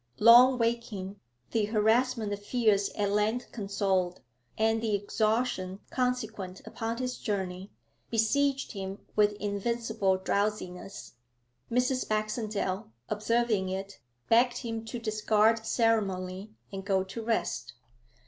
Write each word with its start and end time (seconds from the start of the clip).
Long 0.17 0.57
waking, 0.57 1.19
the 1.51 1.65
harassment 1.65 2.33
of 2.33 2.43
fears 2.43 2.89
at 2.97 3.11
length 3.11 3.51
consoled, 3.51 4.19
and 4.57 4.81
the 4.81 4.95
exhaustion 4.95 5.79
consequent 5.91 6.59
upon 6.65 6.97
his 6.97 7.19
journey, 7.19 7.69
besieged 8.09 8.71
him 8.71 8.97
with 9.15 9.33
invincible 9.33 10.17
drowsiness. 10.17 11.13
Mrs. 11.71 12.09
Baxendale, 12.09 12.91
observing 13.09 13.69
it, 13.69 13.99
begged 14.27 14.57
him 14.57 14.83
to 14.85 14.97
discard 14.97 15.67
ceremony 15.67 16.49
and 16.73 16.83
go 16.83 17.03
to 17.03 17.21
rest. 17.21 17.73